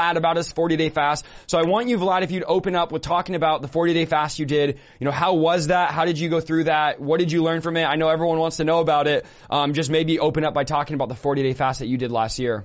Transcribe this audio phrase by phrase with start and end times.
[0.00, 1.24] Vlad about his 40 day fast.
[1.46, 4.04] So I want you, Vlad, if you'd open up with talking about the 40 day
[4.04, 4.78] fast you did.
[4.98, 5.90] You know, how was that?
[5.90, 7.00] How did you go through that?
[7.00, 7.84] What did you learn from it?
[7.84, 9.26] I know everyone wants to know about it.
[9.48, 12.10] Um, just maybe open up by talking about the 40 day fast that you did
[12.10, 12.64] last year.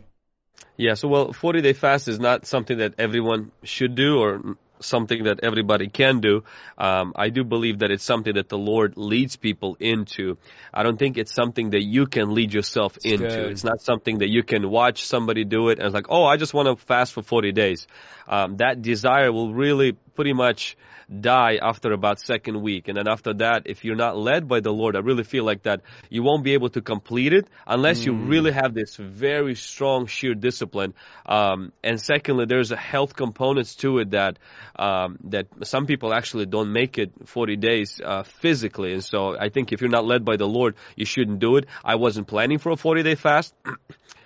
[0.77, 5.23] Yeah, so well, 40 day fast is not something that everyone should do or something
[5.23, 6.43] that everybody can do.
[6.77, 10.37] Um, I do believe that it's something that the Lord leads people into.
[10.73, 13.27] I don't think it's something that you can lead yourself It's into.
[13.27, 13.51] good.
[13.51, 16.37] It's not something that you can watch somebody do it and it's like, oh, I
[16.37, 17.87] just want to fast for 40 days.
[18.27, 20.77] Um, that desire will really pretty much
[21.21, 22.87] die after about second week.
[22.87, 25.63] And then after that, if you're not led by the Lord, I really feel like
[25.63, 30.07] that you won't be able to complete it unless you really have this very strong
[30.07, 30.93] sheer discipline.
[31.25, 34.39] Um, and secondly, there's a health components to it that,
[34.77, 38.93] um, that some people actually don't make it 40 days, uh, physically.
[38.93, 41.65] And so I think if you're not led by the Lord, you shouldn't do it.
[41.83, 43.53] I wasn't planning for a 40 day fast.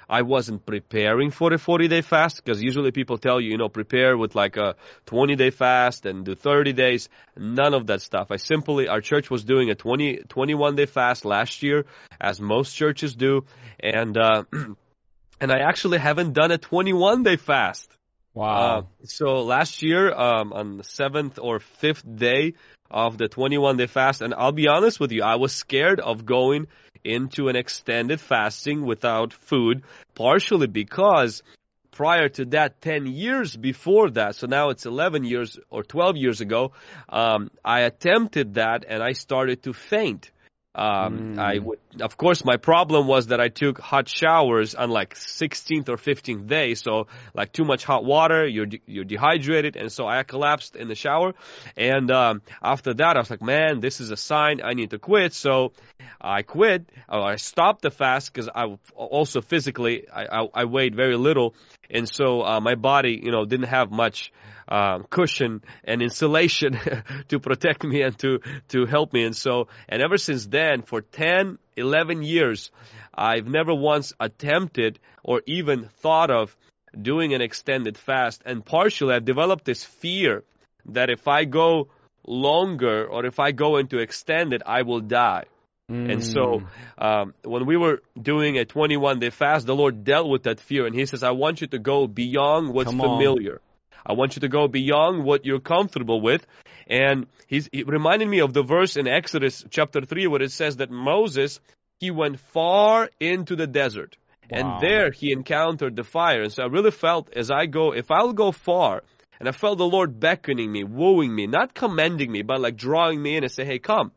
[0.09, 3.69] I wasn't preparing for a 40 day fast because usually people tell you, you know,
[3.69, 7.09] prepare with like a 20 day fast and do 30 days.
[7.37, 8.31] None of that stuff.
[8.31, 11.85] I simply, our church was doing a 20, 21 day fast last year
[12.19, 13.45] as most churches do.
[13.79, 14.43] And, uh,
[15.41, 17.89] and I actually haven't done a 21 day fast.
[18.35, 22.53] Uh, so last year, um, on the seventh or fifth day
[22.91, 26.25] of the 21 day fast, and I'll be honest with you, I was scared of
[26.25, 26.67] going
[27.03, 29.83] into an extended fasting without food,
[30.15, 31.43] partially because
[31.91, 36.41] prior to that, 10 years before that, so now it's 11 years or 12 years
[36.41, 36.71] ago,
[37.09, 40.31] um, I attempted that and I started to faint.
[40.79, 45.13] Um, I would, of course, my problem was that I took hot showers on like
[45.15, 46.75] 16th or 15th day.
[46.75, 49.75] So like too much hot water, you're, de- you're dehydrated.
[49.75, 51.33] And so I collapsed in the shower.
[51.75, 54.99] And, um, after that, I was like, man, this is a sign I need to
[54.99, 55.33] quit.
[55.33, 55.73] So
[56.21, 56.89] I quit.
[57.09, 61.55] Or I stopped the fast because I also physically, I, I, I weighed very little.
[61.89, 64.31] And so, uh, my body, you know, didn't have much,
[64.67, 66.79] um, cushion and insulation
[67.29, 68.39] to protect me and to,
[68.69, 69.23] to help me.
[69.23, 72.71] And so, and ever since then, for 10, 11 years,
[73.13, 76.55] I've never once attempted or even thought of
[76.99, 78.41] doing an extended fast.
[78.45, 80.43] And partially, I've developed this fear
[80.85, 81.89] that if I go
[82.25, 85.45] longer or if I go into extended, I will die.
[85.89, 86.61] And so,
[86.97, 90.85] um, when we were doing a 21 day fast, the Lord dealt with that fear
[90.85, 93.61] and He says, I want you to go beyond what's familiar.
[94.05, 96.45] I want you to go beyond what you're comfortable with.
[96.87, 100.77] And he's, he reminded me of the verse in Exodus chapter 3 where it says
[100.77, 101.59] that Moses,
[101.99, 104.15] he went far into the desert.
[104.49, 104.59] Wow.
[104.59, 106.41] And there he encountered the fire.
[106.41, 109.03] And so I really felt as I go, if I'll go far,
[109.39, 113.21] and I felt the Lord beckoning me, wooing me, not commending me, but like drawing
[113.21, 114.11] me in and say, hey, come.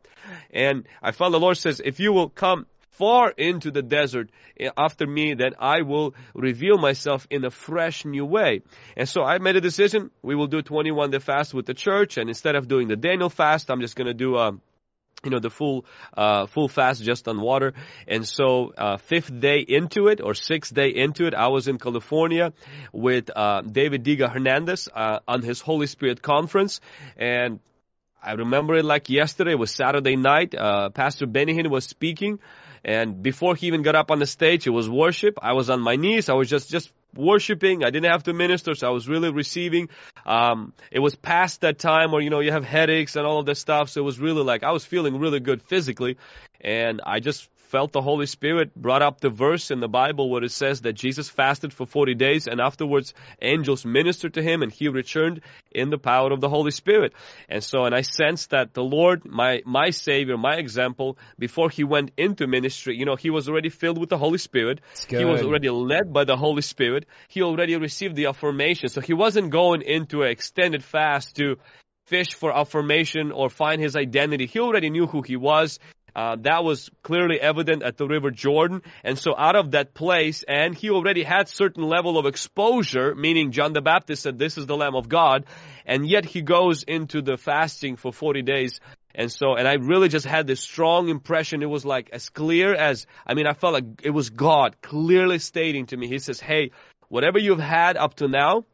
[0.53, 4.29] And I felt the Lord says, if you will come far into the desert
[4.77, 8.61] after me, then I will reveal myself in a fresh new way.
[8.95, 10.11] And so I made a decision.
[10.21, 12.17] We will do 21 day fast with the church.
[12.17, 14.61] And instead of doing the Daniel fast, I'm just going to do, um,
[15.23, 17.73] you know, the full, uh, full fast just on water.
[18.07, 21.79] And so, uh, fifth day into it or sixth day into it, I was in
[21.79, 22.53] California
[22.91, 26.81] with, uh, David Diga Hernandez, uh, on his Holy Spirit conference.
[27.17, 27.59] And
[28.23, 29.51] I remember it like yesterday.
[29.51, 30.55] It was Saturday night.
[30.55, 32.39] Uh, Pastor Benny Hinn was speaking.
[32.85, 35.39] And before he even got up on the stage, it was worship.
[35.41, 36.29] I was on my knees.
[36.29, 37.83] I was just, just worshiping.
[37.83, 39.89] I didn't have to minister, so I was really receiving.
[40.25, 43.45] Um, it was past that time where, you know, you have headaches and all of
[43.45, 43.89] this stuff.
[43.89, 46.17] So it was really like, I was feeling really good physically.
[46.61, 50.43] And I just felt the Holy Spirit brought up the verse in the Bible where
[50.43, 54.71] it says that Jesus fasted for 40 days and afterwards angels ministered to him and
[54.71, 55.41] he returned
[55.71, 57.13] in the power of the Holy Spirit.
[57.49, 61.83] And so, and I sensed that the Lord, my, my Savior, my example, before he
[61.83, 64.79] went into ministry, you know, he was already filled with the Holy Spirit.
[65.07, 67.07] He was already led by the Holy Spirit.
[67.27, 68.89] He already received the affirmation.
[68.89, 71.55] So he wasn't going into an extended fast to
[72.05, 74.45] fish for affirmation or find his identity.
[74.45, 75.79] He already knew who he was.
[76.15, 78.81] Uh, that was clearly evident at the River Jordan.
[79.03, 83.51] And so out of that place, and he already had certain level of exposure, meaning
[83.51, 85.45] John the Baptist said, this is the Lamb of God.
[85.85, 88.79] And yet he goes into the fasting for 40 days.
[89.15, 91.61] And so, and I really just had this strong impression.
[91.61, 95.39] It was like as clear as, I mean, I felt like it was God clearly
[95.39, 96.71] stating to me, he says, hey,
[97.09, 98.65] whatever you've had up to now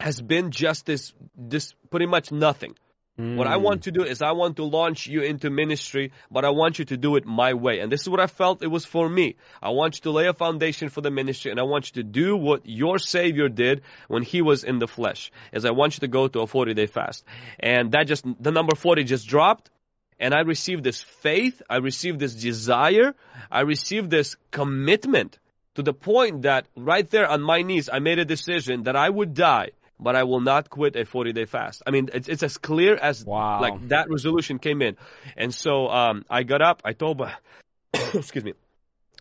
[0.00, 2.74] has been just this, this pretty much nothing.
[3.16, 3.84] What I want mm.
[3.84, 6.96] to do is I want to launch you into ministry, but I want you to
[6.96, 7.78] do it my way.
[7.78, 9.36] And this is what I felt it was for me.
[9.62, 12.08] I want you to lay a foundation for the ministry and I want you to
[12.08, 15.30] do what your Savior did when He was in the flesh.
[15.52, 17.24] Is I want you to go to a 40 day fast.
[17.60, 19.70] And that just, the number 40 just dropped.
[20.18, 21.62] And I received this faith.
[21.70, 23.14] I received this desire.
[23.48, 25.38] I received this commitment
[25.76, 29.08] to the point that right there on my knees, I made a decision that I
[29.08, 31.82] would die, but I will not quit a 40 day fast.
[31.86, 33.60] I mean, it's, it's as clear as Wow.
[33.60, 34.96] like that resolution came in.
[35.36, 37.32] And so, um, I got up, I told my,
[38.14, 38.54] excuse me,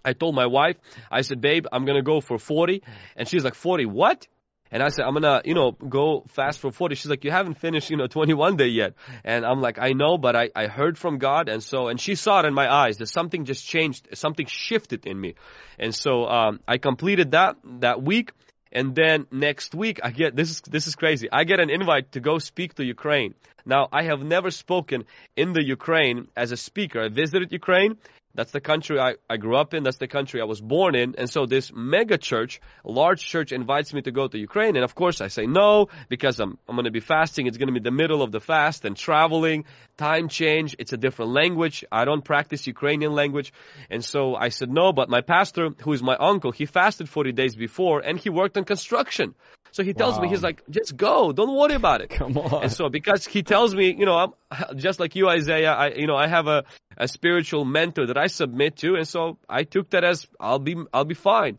[0.06, 0.78] I told my wife,
[1.10, 2.84] I said, babe, I'm going to go for 40.
[3.16, 4.28] And she's like, 40, what?
[4.74, 6.96] And I said, I'm gonna, you know, go fast for 40.
[6.96, 8.96] She's like, you haven't finished, you know, 21 day yet.
[9.24, 11.48] And I'm like, I know, but I, I heard from God.
[11.48, 15.06] And so, and she saw it in my eyes that something just changed, something shifted
[15.06, 15.36] in me.
[15.78, 18.32] And so, um, I completed that, that week.
[18.74, 21.30] And then next week, I get, this is, this is crazy.
[21.32, 23.36] I get an invite to go speak to Ukraine.
[23.66, 25.06] Now, I have never spoken
[25.38, 27.02] in the Ukraine as a speaker.
[27.02, 27.98] I visited Ukraine.
[28.36, 29.84] That's the country I, I grew up in.
[29.84, 31.14] That's the country I was born in.
[31.20, 34.76] And so this mega church, large church invites me to go to Ukraine.
[34.76, 37.46] And of course I say no because I'm, I'm going to be fasting.
[37.46, 39.66] It's going to be the middle of the fast and traveling,
[39.98, 40.76] time change.
[40.80, 41.86] It's a different language.
[41.92, 43.54] I don't practice Ukrainian language.
[43.92, 47.34] And so I said no, but my pastor, who is my uncle, he fasted 40
[47.34, 49.36] days before and he worked on construction.
[49.74, 51.32] So he tells me, he's like, just go.
[51.32, 52.12] Don't worry about it.
[52.12, 52.62] Come on.
[52.62, 54.16] And so because he tells me, you know,
[54.52, 56.64] I'm just like you, Isaiah, I, you know, I have a,
[56.96, 58.94] a spiritual mentor that I submit to.
[58.94, 61.58] And so I took that as I'll be, I'll be fine.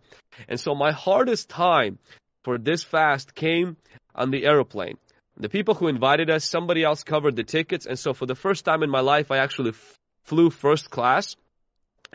[0.49, 1.99] And so my hardest time
[2.44, 3.76] for this fast came
[4.14, 4.96] on the aeroplane.
[5.37, 7.84] The people who invited us, somebody else covered the tickets.
[7.84, 11.34] And so for the first time in my life, I actually f- flew first class.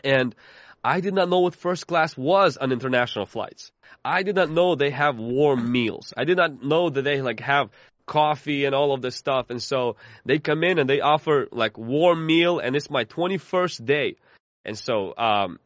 [0.02, 0.34] And
[0.82, 3.70] I did not know what first class was on international flights.
[4.04, 6.14] I did not know they have warm meals.
[6.16, 7.70] I did not know that they like have
[8.06, 9.50] coffee and all of this stuff.
[9.50, 13.84] And so they come in and they offer like warm meal and it's my 21st
[13.84, 14.16] day.
[14.64, 15.58] And so, um,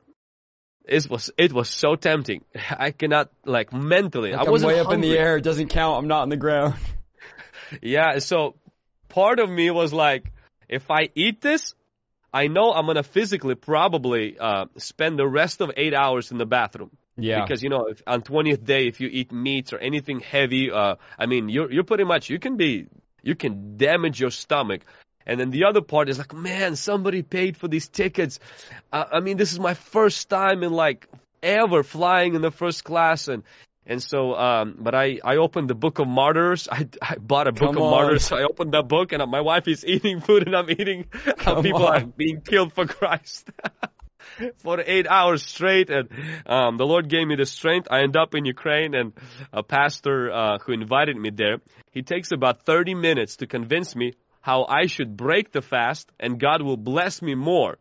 [0.84, 2.44] it was, it was so tempting.
[2.70, 5.36] I cannot like mentally, Like I wasn't way up in the air.
[5.36, 5.98] It doesn't count.
[5.98, 6.74] I'm not on the ground.
[7.82, 8.54] Yeah, so
[9.08, 10.30] part of me was like,
[10.68, 11.74] if I eat this,
[12.34, 16.44] I know I'm gonna physically probably uh, spend the rest of eight hours in the
[16.44, 16.90] bathroom.
[17.16, 17.42] Yeah.
[17.42, 20.96] Because you know, if, on twentieth day, if you eat meats or anything heavy, uh,
[21.16, 22.88] I mean, you're you're pretty much you can be
[23.22, 24.82] you can damage your stomach.
[25.26, 28.40] And then the other part is like, man, somebody paid for these tickets.
[28.92, 31.08] Uh, I mean, this is my first time in like
[31.42, 33.44] ever flying in the first class, and
[33.86, 36.68] and so, um, but I, I opened the Book of Martyrs.
[36.72, 37.90] I, I bought a Book Come of on.
[37.90, 38.24] Martyrs.
[38.26, 41.06] So I opened that book, and my wife is eating food, and I'm eating
[41.38, 42.12] how Come people are on.
[42.16, 43.50] being killed for Christ.
[44.58, 46.08] for eight hours straight, and
[46.46, 47.88] um, the Lord gave me the strength.
[47.90, 49.12] I end up in Ukraine, and
[49.52, 51.58] a pastor uh, who invited me there,
[51.92, 56.40] he takes about 30 minutes to convince me how I should break the fast, and
[56.40, 57.78] God will bless me more.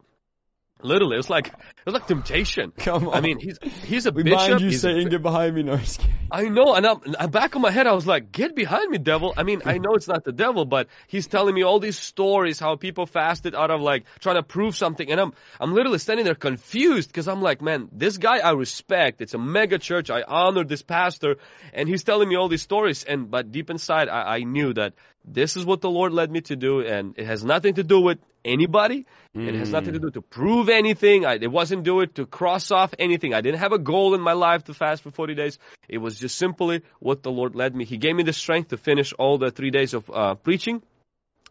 [0.83, 2.71] Literally, it was like it was like temptation.
[2.77, 3.15] Come on.
[3.15, 4.39] I mean, he's he's a we bishop.
[4.39, 5.63] mind you, he's a Get behind me.
[5.63, 6.13] Kidding.
[6.31, 8.97] I know, and I'm, I'm back of my head, I was like, "Get behind me,
[8.97, 11.97] devil!" I mean, I know it's not the devil, but he's telling me all these
[11.97, 15.99] stories how people fasted out of like trying to prove something, and I'm I'm literally
[15.99, 19.21] standing there confused because I'm like, "Man, this guy I respect.
[19.21, 20.09] It's a mega church.
[20.09, 21.37] I honor this pastor,
[21.73, 24.93] and he's telling me all these stories." And but deep inside, I, I knew that
[25.25, 27.99] this is what the Lord led me to do, and it has nothing to do
[27.99, 29.05] with anybody.
[29.33, 31.25] It has nothing to do to prove anything.
[31.25, 33.33] I, it wasn't do it to cross off anything.
[33.33, 35.57] I didn't have a goal in my life to fast for 40 days.
[35.89, 37.85] It was just simply what the Lord led me.
[37.85, 40.83] He gave me the strength to finish all the three days of uh, preaching.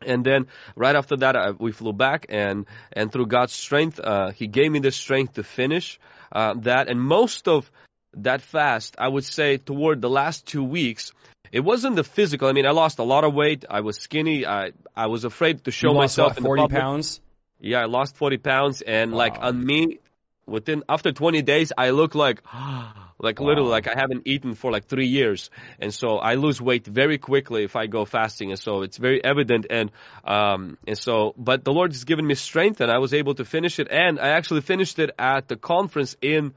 [0.05, 0.47] And then
[0.77, 4.71] right after that, I, we flew back, and and through God's strength, uh, He gave
[4.71, 5.99] me the strength to finish
[6.31, 6.89] uh, that.
[6.89, 7.71] And most of
[8.15, 11.13] that fast, I would say, toward the last two weeks,
[11.53, 12.49] it wasn't the physical.
[12.49, 13.67] I mean, I lost a lot of weight.
[13.69, 14.47] I was skinny.
[14.47, 17.21] I I was afraid to show You lost, myself what, in the 40 pounds.
[17.61, 20.01] Yeah, I lost 40 pounds and like on me
[20.47, 22.43] within after 20 days I look like
[23.21, 25.51] like literally like I haven't eaten for like 3 years.
[25.79, 29.23] And so I lose weight very quickly if I go fasting and so it's very
[29.23, 29.93] evident and
[30.25, 33.45] um and so but the Lord has given me strength and I was able to
[33.45, 36.55] finish it and I actually finished it at the conference in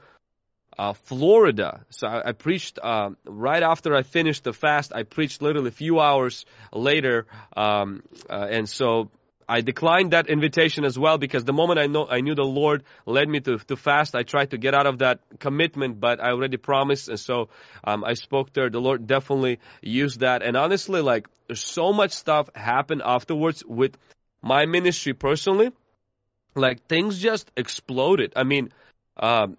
[0.78, 1.84] uh, Florida.
[1.90, 4.92] So I, I preached um, right after I finished the fast.
[4.94, 9.10] I preached literally a few hours later, um, uh, and so
[9.48, 12.82] I declined that invitation as well because the moment I know I knew the Lord
[13.06, 16.30] led me to to fast, I tried to get out of that commitment, but I
[16.30, 17.48] already promised, and so
[17.84, 18.68] um, I spoke there.
[18.68, 23.96] The Lord definitely used that, and honestly, like so much stuff happened afterwards with
[24.42, 25.70] my ministry personally.
[26.54, 28.32] Like things just exploded.
[28.36, 28.72] I mean.
[29.18, 29.56] Um,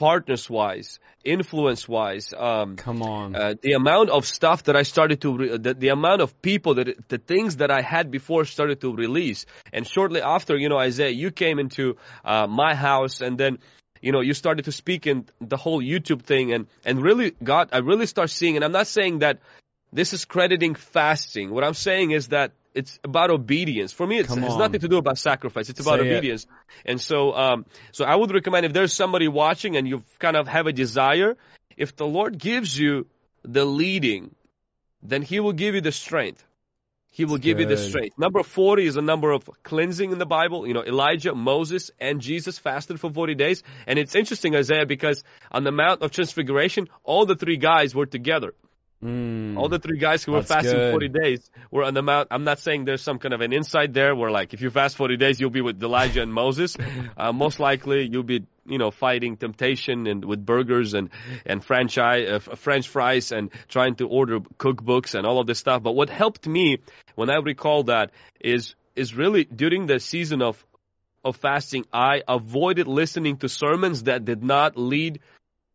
[0.00, 3.36] partners wise, influence wise, um, Come on.
[3.36, 6.76] uh, the amount of stuff that I started to, re- the, the amount of people
[6.76, 9.44] that, the things that I had before started to release.
[9.74, 13.58] And shortly after, you know, Isaiah, you came into uh, my house and then,
[14.00, 17.68] you know, you started to speak in the whole YouTube thing and, and really God,
[17.70, 19.40] I really start seeing, and I'm not saying that
[19.92, 21.50] this is crediting fasting.
[21.50, 23.92] What I'm saying is that it's about obedience.
[23.92, 24.40] For me, it's, on.
[24.40, 25.68] nothing to do about sacrifice.
[25.68, 26.12] It's about Say it.
[26.12, 26.46] obedience.
[26.84, 30.46] And so, um, so I would recommend if there's somebody watching and you kind of
[30.48, 31.36] have a desire,
[31.76, 33.06] if the Lord gives you
[33.42, 34.34] the leading,
[35.02, 36.44] then He will give you the strength.
[37.12, 38.16] He will That's give you the strength.
[38.18, 40.66] Number 40 is a number of cleansing in the Bible.
[40.66, 43.64] You know, Elijah, Moses, and Jesus fasted for 40 days.
[43.88, 48.06] And it's interesting, Isaiah, because on the Mount of Transfiguration, all the three guys were
[48.06, 48.54] together.
[49.02, 49.56] Mm.
[49.56, 50.90] All the three guys who were fasting good.
[50.90, 52.28] 40 days were on the mount.
[52.30, 54.96] I'm not saying there's some kind of an insight there where like if you fast
[54.96, 56.76] 40 days, you'll be with Elijah and Moses.
[57.16, 61.10] Uh, most likely you'll be, you know, fighting temptation and with burgers and,
[61.44, 65.82] and franchise, uh, French fries and trying to order cookbooks and all of this stuff.
[65.82, 66.78] But what helped me
[67.14, 70.64] when I recall that is, is really during the season of,
[71.24, 75.20] of fasting, I avoided listening to sermons that did not lead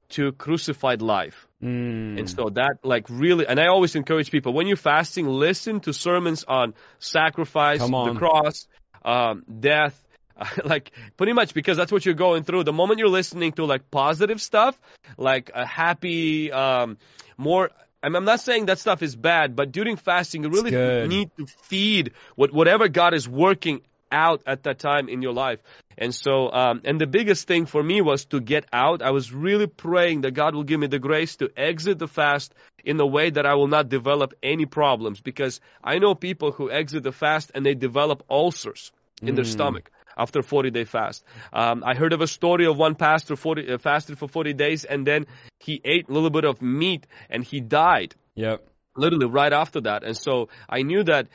[0.09, 1.44] to crucified life.
[1.63, 2.19] Mm.
[2.19, 5.93] And so that like really, and I always encourage people when you're fasting, listen to
[5.93, 8.13] sermons on sacrifice, on.
[8.13, 8.67] the cross,
[9.03, 9.99] um, death,
[10.65, 12.63] like pretty much because that's what you're going through.
[12.63, 14.79] The moment you're listening to like positive stuff,
[15.17, 16.97] like a happy, um,
[17.37, 17.71] more.
[18.03, 21.47] I'm I'm not saying that stuff is bad, but during fasting, you really need to
[21.63, 23.81] feed what whatever God is working
[24.11, 25.59] out at that time in your life.
[25.97, 29.01] And so, um, and the biggest thing for me was to get out.
[29.01, 32.53] I was really praying that God will give me the grace to exit the fast
[32.83, 36.69] in a way that I will not develop any problems because I know people who
[36.69, 39.53] exit the fast and they develop ulcers in their Mm.
[39.53, 41.23] stomach after 40 day fast.
[41.53, 44.85] Um, I heard of a story of one pastor 40, uh, fasted for 40 days
[44.85, 45.25] and then
[45.59, 48.63] he ate a little bit of meat and he died Yep.
[48.95, 50.03] literally right after that.
[50.03, 51.27] And so I knew that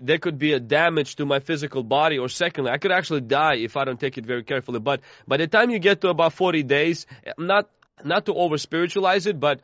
[0.00, 3.56] there could be a damage to my physical body, or secondly, I could actually die
[3.56, 4.80] if I don't take it very carefully.
[4.80, 7.06] But by the time you get to about 40 days,
[7.38, 7.68] not
[8.04, 9.60] not to over spiritualize it, but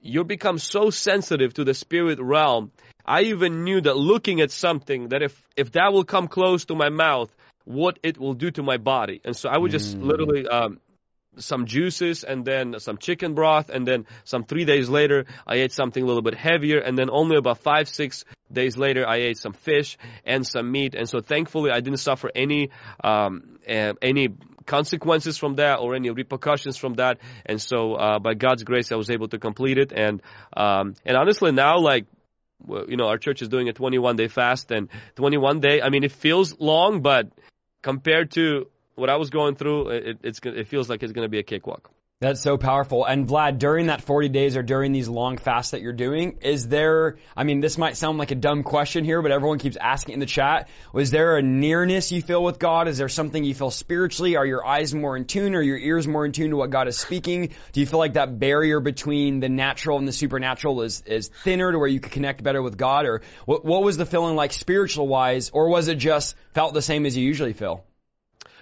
[0.00, 2.72] you become so sensitive to the spirit realm.
[3.04, 6.74] I even knew that looking at something that if if that will come close to
[6.74, 9.20] my mouth, what it will do to my body.
[9.24, 10.02] And so I would just Mm.
[10.02, 10.80] literally um,
[11.40, 15.72] some juices and then some chicken broth and then some three days later I ate
[15.72, 19.38] something a little bit heavier and then only about five six days later I ate
[19.38, 20.94] some fish and some meat.
[20.94, 22.70] And so thankfully I didn't suffer any
[23.02, 24.28] um, uh, any
[24.66, 27.18] consequences from that or any repercussions from that.
[27.46, 29.92] And so uh, by God's grace I was able to complete it.
[29.92, 30.22] And
[30.56, 32.06] um, and honestly now like
[32.68, 36.04] you know our church is doing a 21 day fast and 21 day I mean
[36.04, 37.30] it feels long but
[37.82, 38.66] compared to
[39.00, 41.42] what I was going through, it, it's it feels like it's going to be a
[41.42, 41.90] cakewalk.
[42.20, 43.06] That's so powerful.
[43.06, 46.68] And Vlad, during that 40 days or during these long fasts that you're doing, is
[46.68, 50.12] there, I mean, this might sound like a dumb question here, but everyone keeps asking
[50.12, 50.68] in the chat.
[50.92, 52.88] Was there a nearness you feel with God?
[52.88, 54.36] Is there something you feel spiritually?
[54.36, 55.54] Are your eyes more in tune?
[55.54, 57.54] Are your ears more in tune to what God is speaking?
[57.72, 61.72] Do you feel like that barrier between the natural and the supernatural is, is thinner
[61.72, 63.06] to where you could connect better with God?
[63.06, 65.48] Or what, what was the feeling like spiritual wise?
[65.54, 67.82] Or was it just felt the same as you usually feel?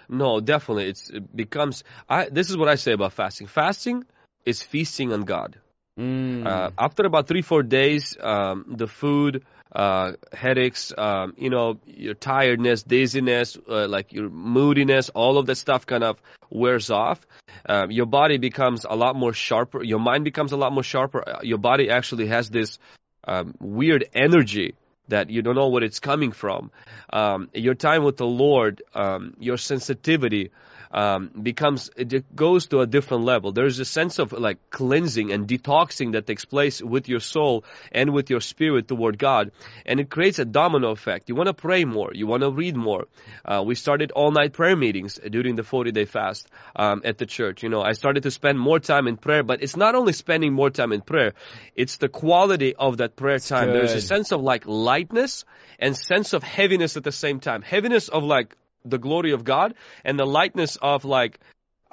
[0.09, 1.85] No, definitely, it's it becomes.
[2.09, 3.47] I this is what I say about fasting.
[3.47, 4.05] Fasting
[4.45, 5.57] is feasting on God.
[5.99, 6.47] Mm.
[6.47, 12.15] Uh, after about three four days, um, the food, uh, headaches, um, you know, your
[12.15, 16.19] tiredness, dizziness, uh, like your moodiness, all of that stuff kind of
[16.51, 17.27] wears off.
[17.67, 19.83] Um, your body becomes a lot more sharper.
[19.83, 21.23] Your mind becomes a lot more sharper.
[21.29, 22.79] Uh, Your body actually has this
[23.25, 24.75] um, weird energy
[25.09, 26.71] that you don't know where it's coming from.
[27.13, 30.51] Um, your time with the Lord, um, your sensitivity
[30.91, 33.53] um, becomes it goes to a different level.
[33.53, 38.13] There's a sense of like cleansing and detoxing that takes place with your soul and
[38.13, 39.53] with your spirit toward God,
[39.85, 41.29] and it creates a domino effect.
[41.29, 43.07] You want to pray more, you want to read more.
[43.45, 47.27] Uh, we started all night prayer meetings during the 40 day fast um, at the
[47.27, 47.63] church.
[47.63, 50.53] You know, I started to spend more time in prayer, but it's not only spending
[50.53, 51.35] more time in prayer;
[51.75, 53.73] it's the quality of that prayer time.
[53.73, 55.45] There's a sense of like lightness
[55.79, 57.63] and sense of heaviness at the same time.
[57.63, 61.39] Heaviness of like the glory of God and the lightness of like,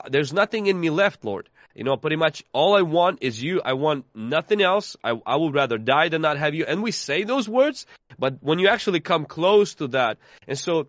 [0.10, 1.50] there's nothing in me left, Lord.
[1.74, 3.62] You know, pretty much all I want is you.
[3.64, 4.96] I want nothing else.
[5.04, 6.66] I, I would rather die than not have you.
[6.66, 7.86] And we say those words,
[8.18, 10.88] but when you actually come close to that, and so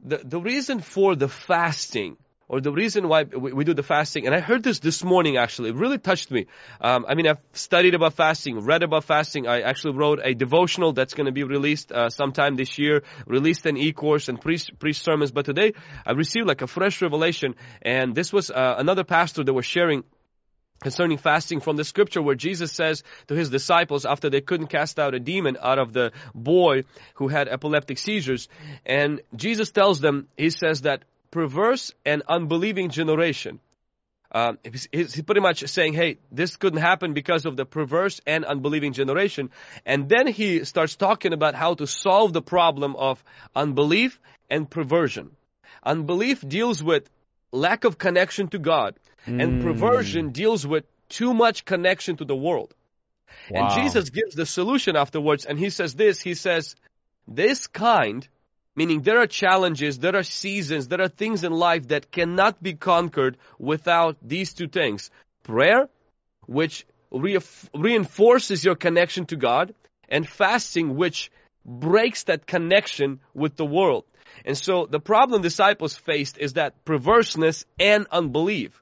[0.00, 2.16] the, the reason for the fasting,
[2.48, 5.70] or the reason why we, do the fasting, and I heard this this morning actually,
[5.70, 6.46] it really touched me.
[6.80, 9.46] Um, I mean, I've studied about fasting, read about fasting.
[9.46, 13.66] I actually wrote a devotional that's going to be released uh, sometime this year, released
[13.66, 15.30] an e-course and pre pre sermons.
[15.30, 15.74] But today,
[16.06, 20.04] I received like a fresh revelation, and this was uh, another pastor that was sharing
[20.80, 24.98] concerning fasting from the scripture where Jesus says to his disciples after they couldn't cast
[24.98, 28.48] out a demon out of the boy who had epileptic seizures
[28.86, 33.60] and Jesus tells them he says that perverse and unbelieving generation
[34.30, 38.44] um, he's, he's pretty much saying, hey, this couldn't happen because of the perverse and
[38.44, 39.50] unbelieving generation.
[39.86, 43.22] And then he starts talking about how to solve the problem of
[43.56, 44.20] unbelief
[44.50, 45.30] and perversion.
[45.82, 47.08] Unbelief deals with
[47.52, 49.42] lack of connection to God, mm.
[49.42, 52.74] and perversion deals with too much connection to the world.
[53.50, 53.68] Wow.
[53.68, 56.76] And Jesus gives the solution afterwards, and he says this, he says,
[57.26, 58.28] this kind,
[58.78, 62.74] meaning there are challenges, there are seasons, there are things in life that cannot be
[62.74, 65.10] conquered without these two things.
[65.42, 65.88] Prayer,
[66.46, 67.40] which re-
[67.74, 69.74] reinforces your connection to God,
[70.08, 71.32] and fasting, which
[71.64, 74.04] breaks that connection with the world.
[74.44, 78.80] And so the problem disciples faced is that perverseness and unbelief.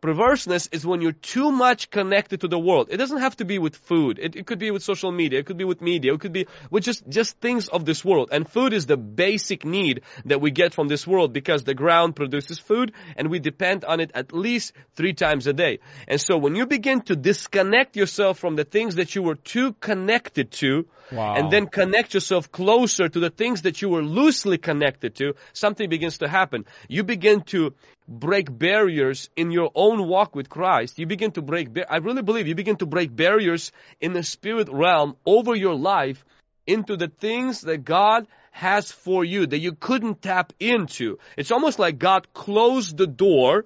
[0.00, 2.88] Perverseness is when you're too much connected to the world.
[2.90, 4.18] It doesn't have to be with food.
[4.18, 5.40] It, it, could be with social media.
[5.40, 6.14] It could be with media.
[6.14, 8.30] It could be with just, just things of this world.
[8.32, 12.16] And food is the basic need that we get from this world because the ground
[12.16, 15.80] produces food and we depend on it at least three times a day.
[16.08, 19.74] And so when you begin to disconnect yourself from the things that you were too
[19.74, 21.34] connected to, Wow.
[21.34, 25.88] and then connect yourself closer to the things that you were loosely connected to, something
[25.88, 26.66] begins to happen.
[26.88, 27.74] You begin to
[28.10, 30.98] break barriers in your own walk with Christ.
[30.98, 34.68] You begin to break, I really believe you begin to break barriers in the spirit
[34.70, 36.24] realm over your life
[36.66, 41.18] into the things that God has for you that you couldn't tap into.
[41.36, 43.64] It's almost like God closed the door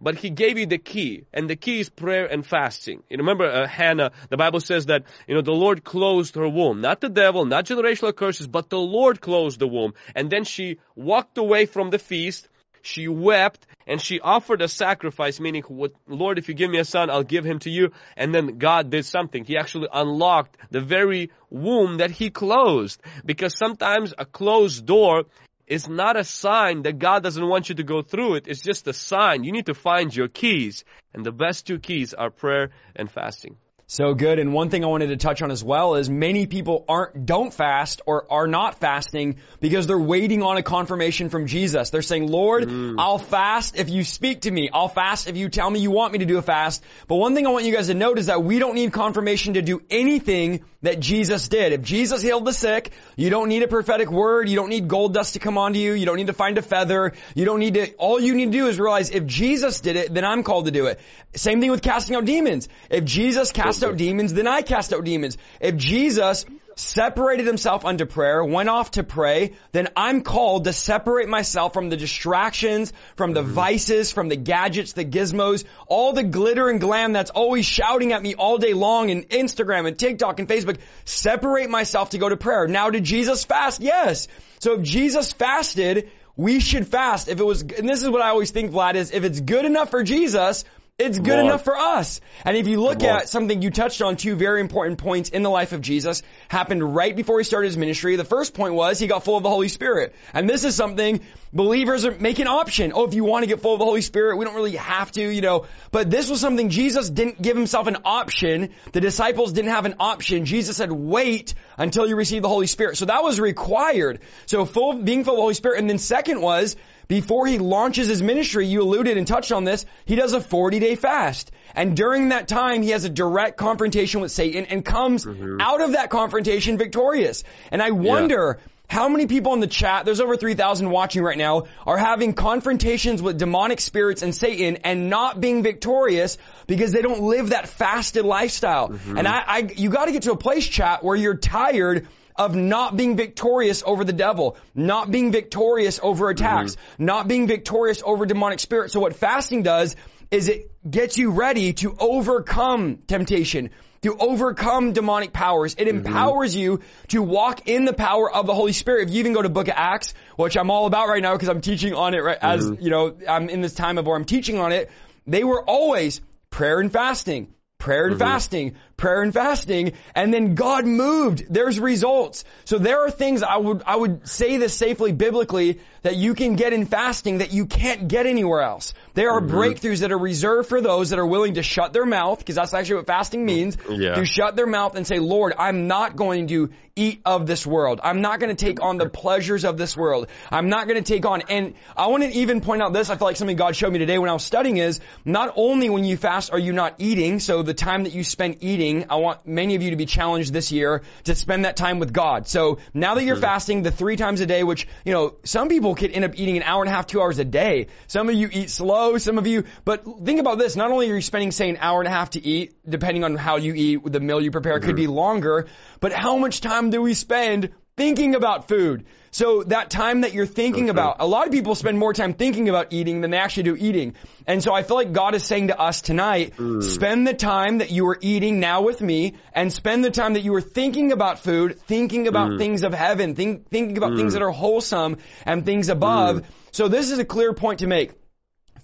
[0.00, 3.02] but he gave you the key, and the key is prayer and fasting.
[3.08, 6.80] You remember uh, Hannah, the Bible says that, you know, the Lord closed her womb.
[6.80, 9.94] Not the devil, not generational curses, but the Lord closed the womb.
[10.14, 12.48] And then she walked away from the feast,
[12.86, 15.64] she wept, and she offered a sacrifice, meaning,
[16.06, 17.90] Lord, if you give me a son, I'll give him to you.
[18.16, 19.44] And then God did something.
[19.44, 23.00] He actually unlocked the very womb that he closed.
[23.24, 25.24] Because sometimes a closed door
[25.66, 28.46] is not a sign that God doesn't want you to go through it.
[28.46, 29.44] It's just a sign.
[29.44, 30.84] You need to find your keys.
[31.12, 33.56] And the best two keys are prayer and fasting.
[33.88, 34.40] So good.
[34.40, 37.54] And one thing I wanted to touch on as well is many people aren't, don't
[37.54, 41.90] fast or are not fasting because they're waiting on a confirmation from Jesus.
[41.90, 42.96] They're saying, Lord, mm.
[42.98, 44.70] I'll fast if you speak to me.
[44.74, 46.82] I'll fast if you tell me you want me to do a fast.
[47.06, 49.54] But one thing I want you guys to note is that we don't need confirmation
[49.54, 51.72] to do anything that Jesus did.
[51.72, 54.48] If Jesus healed the sick, you don't need a prophetic word.
[54.48, 55.92] You don't need gold dust to come onto you.
[55.92, 57.12] You don't need to find a feather.
[57.34, 60.12] You don't need to, all you need to do is realize if Jesus did it,
[60.12, 61.00] then I'm called to do it.
[61.34, 62.68] Same thing with casting out demons.
[62.90, 65.36] If Jesus cast out demons, then I cast out demons.
[65.60, 71.28] If Jesus separated himself unto prayer, went off to pray, then I'm called to separate
[71.28, 73.52] myself from the distractions, from the mm-hmm.
[73.52, 78.22] vices, from the gadgets, the gizmos, all the glitter and glam that's always shouting at
[78.22, 80.78] me all day long in Instagram and TikTok and Facebook.
[81.06, 82.68] Separate myself to go to prayer.
[82.68, 83.80] Now did Jesus fast?
[83.80, 84.28] Yes.
[84.58, 87.28] So if Jesus fasted, we should fast.
[87.28, 89.64] If it was, and this is what I always think, Vlad, is if it's good
[89.64, 90.64] enough for Jesus,
[90.98, 92.22] it's good enough for us.
[92.42, 95.50] And if you look at something you touched on two very important points in the
[95.50, 98.16] life of Jesus happened right before he started his ministry.
[98.16, 100.14] The first point was he got full of the Holy Spirit.
[100.32, 101.20] And this is something
[101.52, 102.92] believers are make an option.
[102.94, 105.12] Oh, if you want to get full of the Holy Spirit, we don't really have
[105.12, 105.66] to, you know.
[105.90, 108.70] But this was something Jesus didn't give himself an option.
[108.92, 110.46] The disciples didn't have an option.
[110.46, 112.96] Jesus said, wait until you receive the Holy Spirit.
[112.96, 114.20] So that was required.
[114.46, 115.78] So full, being full of the Holy Spirit.
[115.78, 116.74] And then second was,
[117.08, 120.78] before he launches his ministry, you alluded and touched on this, he does a 40
[120.78, 121.50] day fast.
[121.74, 125.60] And during that time, he has a direct confrontation with Satan and comes mm-hmm.
[125.60, 127.44] out of that confrontation victorious.
[127.70, 128.72] And I wonder, yeah.
[128.88, 133.20] How many people in the chat, there's over 3,000 watching right now, are having confrontations
[133.20, 136.38] with demonic spirits and Satan and not being victorious
[136.68, 138.90] because they don't live that fasted lifestyle.
[138.90, 139.18] Mm-hmm.
[139.18, 142.06] And I, I, you gotta get to a place, chat, where you're tired
[142.38, 147.04] of not being victorious over the devil, not being victorious over attacks, mm-hmm.
[147.04, 148.92] not being victorious over demonic spirits.
[148.92, 149.96] So what fasting does
[150.30, 153.70] is it gets you ready to overcome temptation,
[154.02, 155.74] to overcome demonic powers.
[155.78, 155.98] It mm-hmm.
[155.98, 159.08] empowers you to walk in the power of the Holy Spirit.
[159.08, 161.48] If you even go to Book of Acts, which I'm all about right now because
[161.48, 162.72] I'm teaching on it right mm-hmm.
[162.74, 164.90] as, you know, I'm in this time of where I'm teaching on it,
[165.26, 166.20] they were always
[166.50, 168.22] prayer and fasting prayer and mm-hmm.
[168.22, 171.46] fasting, prayer and fasting, and then God moved.
[171.48, 172.44] There's results.
[172.64, 176.56] So there are things I would, I would say this safely biblically that you can
[176.56, 178.94] get in fasting that you can't get anywhere else.
[179.16, 179.56] There are mm-hmm.
[179.56, 182.72] breakthroughs that are reserved for those that are willing to shut their mouth, because that's
[182.72, 183.76] actually what fasting means.
[183.88, 184.14] Yeah.
[184.14, 188.00] To shut their mouth and say, Lord, I'm not going to eat of this world.
[188.02, 190.28] I'm not going to take on the pleasures of this world.
[190.50, 193.16] I'm not going to take on, and I want to even point out this, I
[193.16, 196.04] feel like something God showed me today when I was studying is, not only when
[196.04, 199.46] you fast are you not eating, so the time that you spend eating, I want
[199.46, 202.48] many of you to be challenged this year to spend that time with God.
[202.48, 205.94] So now that you're fasting the three times a day, which, you know, some people
[205.94, 207.88] could end up eating an hour and a half, two hours a day.
[208.06, 210.76] Some of you eat slow know, some of you, but think about this.
[210.76, 213.36] Not only are you spending, say, an hour and a half to eat, depending on
[213.36, 215.12] how you eat, the meal you prepare could be mm-hmm.
[215.12, 215.66] longer,
[216.00, 219.06] but how much time do we spend thinking about food?
[219.36, 222.70] So that time that you're thinking about, a lot of people spend more time thinking
[222.70, 224.14] about eating than they actually do eating.
[224.46, 226.82] And so I feel like God is saying to us tonight, mm.
[226.82, 230.40] spend the time that you are eating now with me and spend the time that
[230.40, 232.58] you are thinking about food, thinking about mm.
[232.58, 234.36] things of heaven, think, thinking about things mm.
[234.36, 236.46] that are wholesome and things above.
[236.72, 238.12] So this is a clear point to make.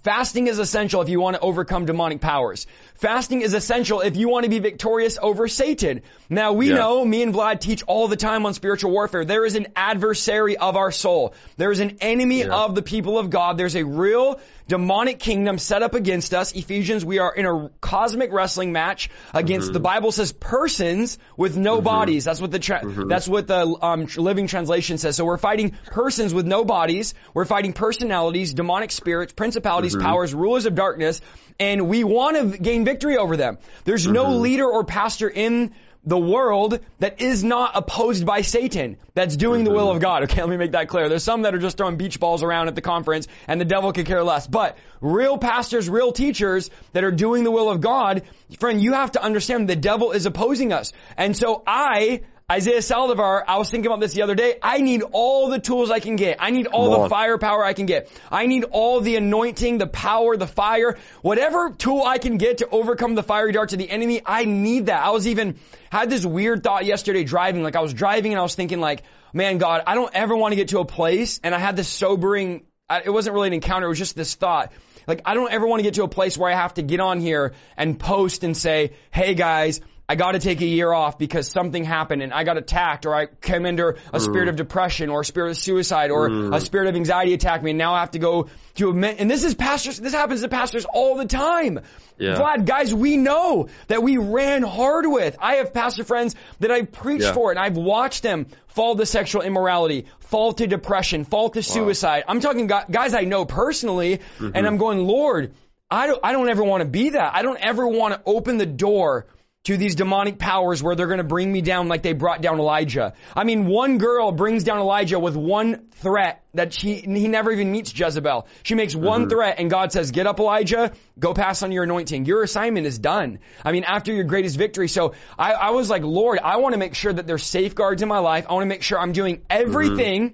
[0.03, 2.67] Fasting is essential if you want to overcome demonic powers.
[2.95, 6.01] Fasting is essential if you want to be victorious over Satan.
[6.29, 6.75] Now we Yeah.
[6.75, 9.23] know, me and Vlad teach all the time on spiritual warfare.
[9.23, 11.33] There is an adversary of our soul.
[11.55, 12.53] There is an enemy Yeah.
[12.53, 13.57] of the people of God.
[13.57, 16.53] There's a real demonic kingdom set up against us.
[16.53, 19.73] Ephesians, we are in a cosmic wrestling match against Mm-hmm.
[19.73, 22.25] the Bible says persons with no bodies.
[22.25, 23.07] That's what the tra- Mm-hmm.
[23.07, 25.15] that's what the um, Living Translation says.
[25.15, 27.13] So we're fighting persons with no bodies.
[27.33, 30.05] We're fighting personalities, demonic spirits, principalities, Mm-hmm.
[30.05, 31.21] powers, rulers of darkness,
[31.59, 33.57] and we want to gain victory over them.
[33.83, 34.41] There's no Mm-hmm.
[34.41, 35.73] leader or pastor in
[36.05, 40.23] the world that is not opposed by Satan, that's doing the will of God.
[40.23, 41.07] Okay, let me make that clear.
[41.07, 43.93] There's some that are just throwing beach balls around at the conference and the devil
[43.93, 44.45] could care less.
[44.45, 48.23] But real pastors, real teachers that are doing the will of God,
[48.59, 50.91] friend, you have to understand the devil is opposing us.
[51.15, 54.57] And so I, Isaiah Saldivar, I was thinking about this the other day.
[54.61, 56.37] I need all the tools I can get.
[56.39, 57.09] I need all Come the on.
[57.09, 58.11] firepower I can get.
[58.29, 62.67] I need all the anointing, the power, the fire, whatever tool I can get to
[62.69, 64.21] overcome the fiery darts of the enemy.
[64.25, 65.03] I need that.
[65.03, 65.57] I was even,
[65.89, 69.03] had this weird thought yesterday driving, like I was driving and I was thinking like,
[69.31, 71.87] man, God, I don't ever want to get to a place and I had this
[71.87, 74.73] sobering, it wasn't really an encounter, it was just this thought.
[75.07, 76.99] Like, I don't ever want to get to a place where I have to get
[76.99, 79.81] on here and post and say, hey guys,
[80.13, 83.15] I got to take a year off because something happened and I got attacked or
[83.15, 84.21] I came under a mm.
[84.21, 86.55] spirit of depression or a spirit of suicide or mm.
[86.55, 89.15] a spirit of anxiety attacked me and now I have to go to a men-
[89.17, 91.79] and this is pastors this happens to pastors all the time.
[92.19, 92.35] Yeah.
[92.35, 95.35] Vlad, guys, we know that we ran hard with.
[95.39, 97.33] I have pastor friends that I preached Yeah.
[97.33, 102.25] for and I've watched them fall to sexual immorality, fall to depression, fall to suicide.
[102.27, 104.63] I'm talking guys I know personally and mm-hmm.
[104.63, 105.55] I'm going, Lord,
[105.89, 107.33] I don't, I don't ever want to be that.
[107.33, 109.25] I don't ever want to open the door
[109.63, 112.59] to these demonic powers where they're going to bring me down like they brought down
[112.59, 113.13] Elijah.
[113.33, 117.71] I mean, one girl brings down Elijah with one threat that she, he never even
[117.71, 118.47] meets Jezebel.
[118.63, 119.29] She makes one mm-hmm.
[119.29, 122.25] threat and God says, get up Elijah, go pass on your anointing.
[122.25, 123.39] Your assignment is done.
[123.63, 124.89] I mean, after your greatest victory.
[124.89, 128.09] So I, I was like, Lord, I want to make sure that there's safeguards in
[128.09, 128.45] my life.
[128.49, 129.45] I want to make sure I'm doing mm-hmm.
[129.49, 130.33] everything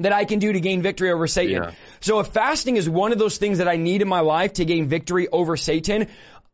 [0.00, 1.62] that I can do to gain victory over Satan.
[1.62, 1.70] Yeah.
[2.00, 4.64] So if fasting is one of those things that I need in my life to
[4.64, 6.06] gain victory over Satan,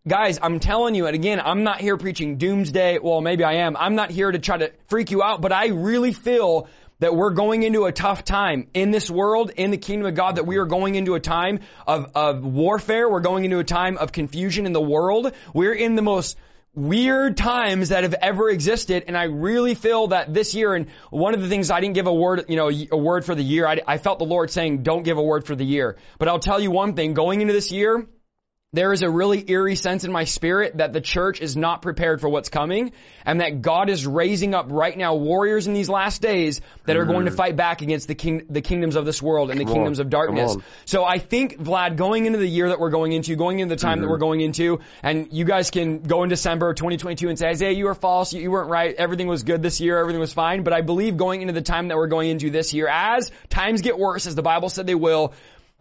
[0.06, 2.98] guys, I'm telling you, and again, I'm not here preaching doomsday.
[2.98, 3.74] Well, maybe I am.
[3.76, 7.30] I'm not here to try to freak you out, but I really feel that we're
[7.30, 10.58] going into a tough time in this world, in the kingdom of God, that we
[10.58, 13.08] are going into a time of, of warfare.
[13.08, 15.32] We're going into a time of confusion in the world.
[15.54, 16.36] We're in the most
[16.74, 19.04] weird times that have ever existed.
[19.06, 22.06] And I really feel that this year, and one of the things I didn't give
[22.06, 23.66] a word, you know, a word for the year.
[23.66, 25.96] I, I felt the Lord saying, don't give a word for the year.
[26.18, 28.06] But I'll tell you one thing, going into this year,
[28.74, 32.20] there is a really eerie sense in my spirit that the church is not prepared
[32.20, 32.92] for what's coming
[33.24, 37.04] and that God is raising up right now warriors in these last days that are
[37.04, 37.36] going to mm.
[37.36, 40.06] fight back against the king, the kingdoms of this world and the Come kingdoms on.
[40.06, 40.56] of darkness.
[40.86, 43.80] So I think, Vlad, going into the year that we're going into, going into the
[43.80, 44.10] time that mm-hmm.
[44.10, 47.84] we're going into, and you guys can go in December 2022 and say, Isaiah, you
[47.84, 50.64] were false, you, you weren't right, everything was good this year, everything was fine.
[50.64, 53.82] But I believe going into the time that we're going into this year, as times
[53.82, 55.32] get worse, as the Bible said they will,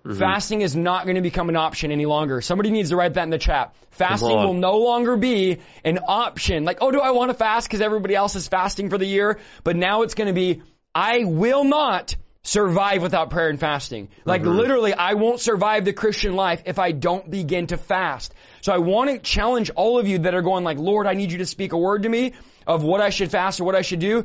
[0.06, 0.20] Mm-hmm.
[0.20, 2.42] Fasting is not going to become an option any longer.
[2.42, 3.74] Somebody needs to write that in the chat.
[3.92, 6.66] Fasting will no longer be an option.
[6.66, 9.40] Like, oh, do I want to fast because everybody else is fasting for the year?
[9.64, 10.62] But now it's going to be,
[10.94, 14.10] I will not survive without prayer and fasting.
[14.26, 14.58] Like mm-hmm.
[14.58, 18.34] literally, I won't survive the Christian life if I don't begin to fast.
[18.62, 21.32] So I want to challenge all of you that are going like, Lord, I need
[21.32, 22.34] you to speak a word to me
[22.68, 24.24] of what I should fast or what I should do.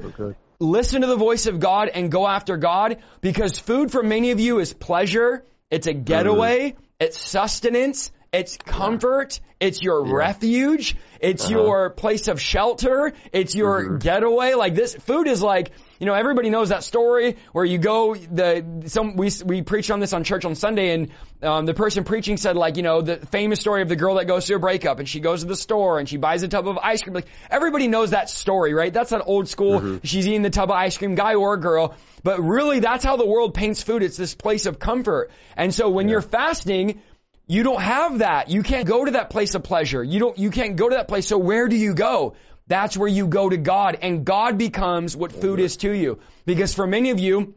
[0.59, 4.41] Listen to the voice of God and go after God because food for many of
[4.41, 5.45] you is pleasure.
[5.71, 6.73] It's a getaway.
[6.73, 6.77] Mm.
[7.01, 8.11] It's sustenance.
[8.33, 9.41] It's comfort.
[9.61, 10.97] It's your refuge.
[11.21, 11.55] It's uh-huh.
[11.55, 13.13] your place of shelter.
[13.33, 13.99] It's your mm-hmm.
[13.99, 14.55] getaway.
[14.55, 18.85] Like this food is like, you know, everybody knows that story where you go, the,
[18.87, 21.11] some, we, we preached on this on church on Sunday and,
[21.43, 24.27] um, the person preaching said like, you know, the famous story of the girl that
[24.27, 26.69] goes through a breakup and she goes to the store and she buys a tub
[26.69, 27.15] of ice cream.
[27.15, 28.93] Like everybody knows that story, right?
[28.93, 31.97] That's that old school, she's eating the tub of ice cream, guy or girl.
[32.23, 34.03] But really that's how the world paints food.
[34.03, 35.31] It's this place of comfort.
[35.57, 37.01] And so when you're fasting,
[37.47, 38.51] you don't have that.
[38.51, 40.03] You can't go to that place of pleasure.
[40.03, 41.27] You don't, you can't go to that place.
[41.27, 42.35] So where do you go?
[42.69, 46.21] That's where you go to God and God becomes what food is to you.
[46.45, 47.55] Because for many of you,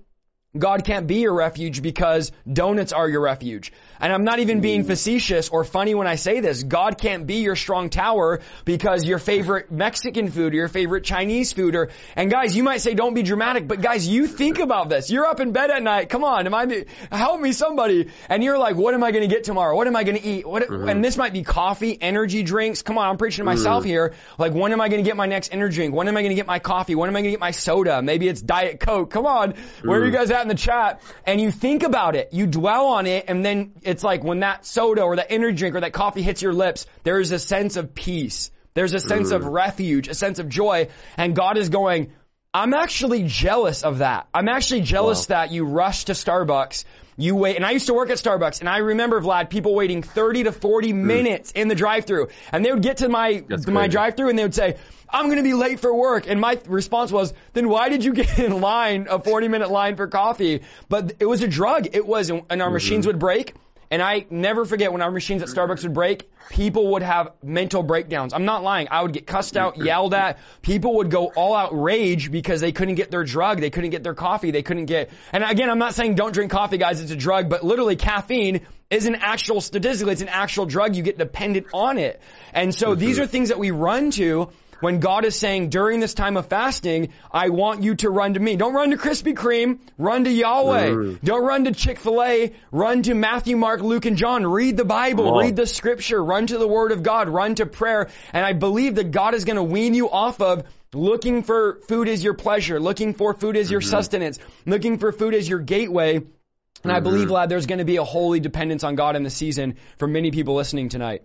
[0.57, 3.71] God can't be your refuge because donuts are your refuge.
[3.99, 6.63] And I'm not even being facetious or funny when I say this.
[6.63, 11.53] God can't be your strong tower because your favorite Mexican food or your favorite Chinese
[11.53, 14.89] food or, and guys, you might say don't be dramatic, but guys, you think about
[14.89, 15.09] this.
[15.09, 16.09] You're up in bed at night.
[16.09, 18.09] Come on, am I, help me somebody.
[18.27, 19.75] And you're like, what am I going to get tomorrow?
[19.75, 20.47] What am I going to eat?
[20.47, 20.89] What, mm-hmm.
[20.89, 22.81] and this might be coffee, energy drinks.
[22.81, 23.89] Come on, I'm preaching to myself mm-hmm.
[23.89, 24.13] here.
[24.37, 25.95] Like, when am I going to get my next energy drink?
[25.95, 26.95] When am I going to get my coffee?
[26.95, 28.01] When am I going to get my soda?
[28.01, 29.11] Maybe it's Diet Coke.
[29.11, 29.53] Come on.
[29.83, 30.15] Where are you mm.
[30.15, 31.01] guys at in the chat?
[31.25, 32.34] And you think about it.
[32.34, 35.75] You dwell on it and then it's like when that soda or that energy drink
[35.75, 38.51] or that coffee hits your lips, there is a sense of peace.
[38.73, 39.36] There's a sense mm.
[39.36, 40.89] of refuge, a sense of joy.
[41.17, 42.13] And God is going,
[42.54, 44.27] I'm actually jealous of that.
[44.34, 45.36] I'm actually jealous wow.
[45.36, 46.84] that you rush to Starbucks.
[47.21, 50.01] You wait, and I used to work at Starbucks, and I remember Vlad people waiting
[50.01, 50.95] 30 to 40 mm.
[50.95, 54.55] minutes in the drive-through, and they would get to my my drive-through, and they would
[54.55, 58.03] say, "I'm going to be late for work," and my response was, "Then why did
[58.03, 61.89] you get in line a 40 minute line for coffee?" But it was a drug.
[61.93, 62.73] It was, and our mm-hmm.
[62.73, 63.53] machines would break.
[63.91, 67.84] And I never forget when our machines at Starbucks would break, people would have mental
[67.84, 68.34] breakdowns.
[68.34, 68.88] I'm not lying.
[68.89, 69.86] I would get cussed out, mm-hmm.
[69.86, 70.39] yelled at.
[70.62, 73.60] People would go all out rage because they couldn't get their drug.
[73.60, 74.51] They couldn't get their coffee.
[74.51, 77.01] They couldn't get, and again, I'm not saying don't drink coffee, guys.
[77.01, 80.95] It's a drug, but literally caffeine is an actual, statistically, it's an actual drug.
[80.95, 82.21] You get dependent on it.
[82.54, 82.99] And so mm-hmm.
[82.99, 86.47] these are things that we run to when God is saying during this time of
[86.47, 88.55] fasting, I want you to run to me.
[88.57, 89.79] Don't run to Krispy Kreme.
[89.97, 90.89] Run to Yahweh.
[90.89, 91.21] Mm.
[91.23, 92.53] Don't run to Chick-fil-A.
[92.71, 94.45] Run to Matthew, Mark, Luke, and John.
[94.45, 95.37] Read the Bible.
[95.37, 96.21] Read the scripture.
[96.23, 97.29] Run to the Word of God.
[97.29, 98.09] Run to prayer.
[98.33, 102.09] And I believe that God is going to wean you off of looking for food
[102.09, 103.89] as your pleasure, looking for food as your mm-hmm.
[103.89, 106.15] sustenance, looking for food as your gateway.
[106.15, 106.91] And mm-hmm.
[106.91, 109.75] I believe, Vlad, there's going to be a holy dependence on God in the season
[109.99, 111.23] for many people listening tonight.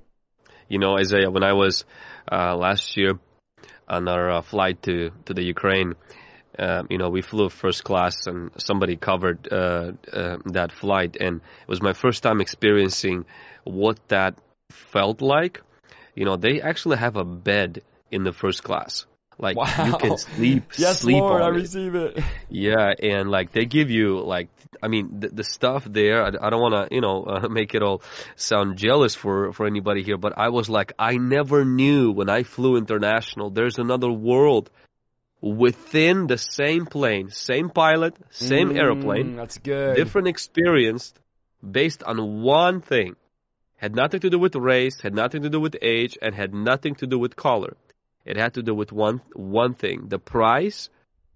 [0.68, 1.84] You know, Isaiah, when I was
[2.30, 3.18] uh, last year
[3.88, 5.94] on our uh, flight to to the Ukraine.
[6.58, 11.36] Uh, you know, we flew first class, and somebody covered uh, uh, that flight, and
[11.36, 13.26] it was my first time experiencing
[13.64, 14.34] what that
[14.70, 15.60] felt like.
[16.14, 19.04] You know, they actually have a bed in the first class.
[19.38, 19.86] Like wow.
[19.86, 22.18] you can sleep, yes, sleep Lord, on I receive it.
[22.48, 24.48] Yeah, and like they give you like,
[24.82, 26.24] I mean, the, the stuff there.
[26.24, 28.02] I, I don't want to, you know, uh, make it all
[28.36, 32.44] sound jealous for for anybody here, but I was like, I never knew when I
[32.44, 33.50] flew international.
[33.50, 34.70] There's another world
[35.42, 39.36] within the same plane, same pilot, same mm, airplane.
[39.36, 39.96] That's good.
[39.96, 41.12] Different experience
[41.68, 43.16] based on one thing.
[43.76, 46.94] Had nothing to do with race, had nothing to do with age, and had nothing
[46.96, 47.76] to do with color.
[48.26, 50.90] It had to do with one one thing: the price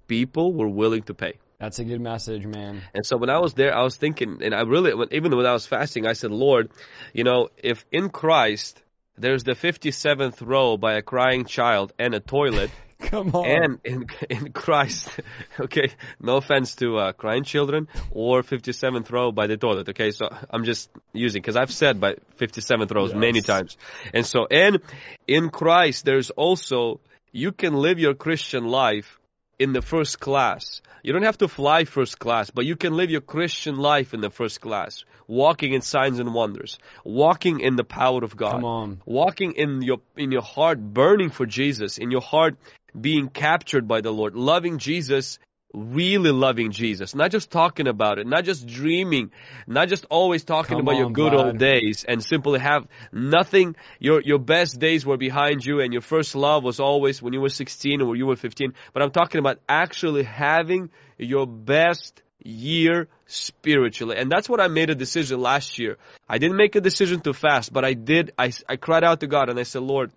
[0.09, 1.35] people were willing to pay.
[1.61, 2.83] That's a good message, man.
[2.95, 5.53] And so when I was there, I was thinking, and I really, even when I
[5.53, 6.71] was fasting, I said, Lord,
[7.13, 8.83] you know, if in Christ
[9.19, 12.71] there's the 57th row by a crying child and a toilet,
[13.11, 13.47] Come on.
[13.47, 15.09] And in in Christ,
[15.61, 20.11] okay, no offense to uh, crying children or 57th row by the toilet, okay?
[20.11, 23.19] So I'm just using, because I've said by 57th rows yes.
[23.19, 23.77] many times.
[24.13, 24.81] And so, and
[25.27, 27.01] in Christ, there's also,
[27.33, 29.19] you can live your Christian life
[29.61, 30.81] in the first class.
[31.03, 34.21] You don't have to fly first class, but you can live your Christian life in
[34.21, 38.63] the first class, walking in signs and wonders, walking in the power of God,
[39.05, 42.57] walking in your in your heart burning for Jesus, in your heart
[42.99, 45.39] being captured by the Lord, loving Jesus,
[45.73, 49.31] really loving Jesus, not just talking about it, not just dreaming,
[49.67, 53.77] not just always talking Come about on, your good old days and simply have nothing.
[53.99, 57.41] Your, your best days were behind you and your first love was always when you
[57.41, 58.75] were 16 or you were 15.
[58.93, 64.17] But I'm talking about actually having your best year spiritually.
[64.17, 65.99] And that's what I made a decision last year.
[66.29, 68.33] I didn't make a decision to fast, but I did.
[68.39, 70.11] I, I cried out to God and I said, Lord,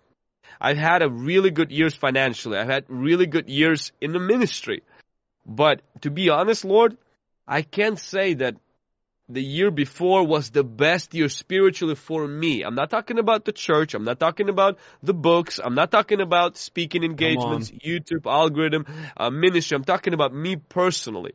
[0.60, 2.58] I've had a really good years financially.
[2.58, 4.82] I've had really good years in the ministry.
[5.46, 6.96] But to be honest, Lord,
[7.46, 8.56] I can't say that
[9.28, 12.62] the year before was the best year spiritually for me.
[12.62, 13.94] I'm not talking about the church.
[13.94, 15.58] I'm not talking about the books.
[15.62, 18.84] I'm not talking about speaking engagements, YouTube algorithm,
[19.16, 19.76] uh, ministry.
[19.76, 21.34] I'm talking about me personally.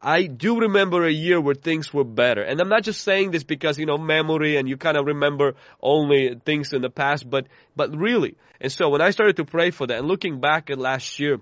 [0.00, 2.42] I do remember a year where things were better.
[2.42, 5.54] And I'm not just saying this because, you know, memory and you kind of remember
[5.80, 8.36] only things in the past, but, but really.
[8.60, 11.40] And so when I started to pray for that and looking back at last year,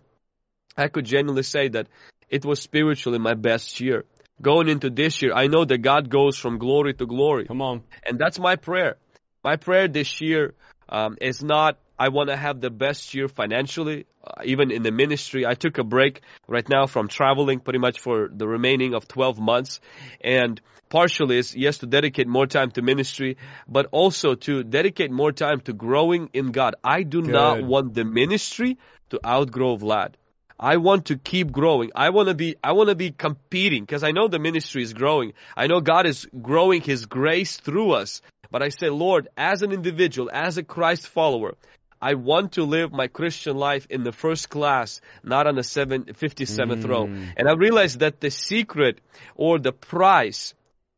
[0.76, 1.88] I could genuinely say that
[2.28, 4.04] it was spiritually my best year.
[4.40, 7.46] Going into this year, I know that God goes from glory to glory.
[7.46, 7.82] Come on.
[8.06, 8.96] And that's my prayer.
[9.44, 10.54] My prayer this year
[10.88, 14.90] um, is not I want to have the best year financially, uh, even in the
[14.90, 15.46] ministry.
[15.46, 19.38] I took a break right now from traveling pretty much for the remaining of 12
[19.38, 19.80] months.
[20.20, 23.36] And partially is, yes, to dedicate more time to ministry,
[23.68, 26.74] but also to dedicate more time to growing in God.
[26.82, 27.30] I do Good.
[27.30, 28.78] not want the ministry
[29.10, 30.14] to outgrow Vlad.
[30.58, 31.90] I want to keep growing.
[31.94, 34.92] I want to be, I want to be competing because I know the ministry is
[34.92, 35.32] growing.
[35.56, 38.22] I know God is growing His grace through us.
[38.50, 41.56] But I say, Lord, as an individual, as a Christ follower,
[42.04, 46.04] I want to live my Christian life in the first class, not on the seven,
[46.04, 46.86] 57th mm.
[46.86, 47.04] row.
[47.04, 49.00] And I realized that the secret
[49.36, 50.52] or the price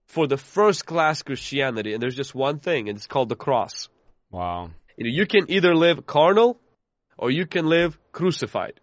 [0.07, 3.89] for the first class Christianity, and there's just one thing, and it's called the cross.
[4.33, 4.71] Wow.
[4.97, 6.59] You know, you can either live carnal
[7.17, 8.81] or you can live crucified.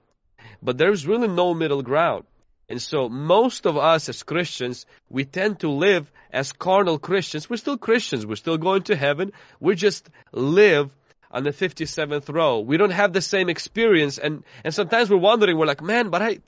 [0.62, 2.24] But there's really no middle ground.
[2.70, 7.50] And so most of us as Christians, we tend to live as carnal Christians.
[7.50, 8.26] We're still Christians.
[8.26, 9.34] We're still going to heaven.
[9.60, 10.90] We just live
[11.34, 12.60] on the 57th row.
[12.60, 14.20] We don't have the same experience.
[14.20, 16.40] And, and sometimes we're wondering, we're like, man, but I,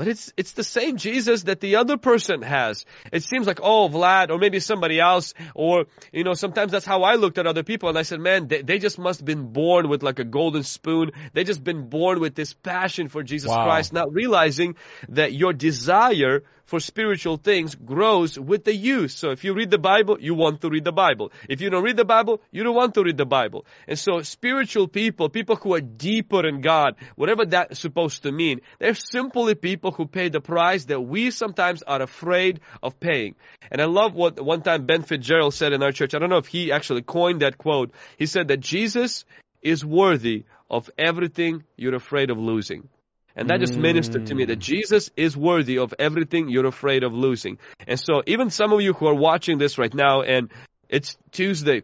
[0.00, 2.86] but it's it's the same Jesus that the other person has.
[3.12, 7.02] It seems like oh Vlad or maybe somebody else or you know sometimes that's how
[7.02, 9.52] I looked at other people and I said man they, they just must have been
[9.52, 11.10] born with like a golden spoon.
[11.34, 13.64] They just been born with this passion for Jesus wow.
[13.66, 14.76] Christ, not realizing
[15.10, 19.12] that your desire for spiritual things grows with the use.
[19.12, 21.32] So if you read the Bible, you want to read the Bible.
[21.48, 23.66] If you don't read the Bible, you don't want to read the Bible.
[23.88, 28.60] And so spiritual people, people who are deeper in God, whatever that's supposed to mean,
[28.78, 33.34] they're simply people who pay the price that we sometimes are afraid of paying.
[33.70, 36.14] And I love what one time Ben Fitzgerald said in our church.
[36.14, 37.92] I don't know if he actually coined that quote.
[38.18, 39.24] He said that Jesus
[39.62, 42.88] is worthy of everything you're afraid of losing.
[43.36, 47.12] And that just ministered to me that Jesus is worthy of everything you're afraid of
[47.12, 47.58] losing.
[47.86, 50.50] And so even some of you who are watching this right now and
[50.88, 51.82] it's Tuesday,